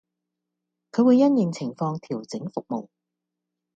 [0.91, 2.89] 佢會因應情況調整服務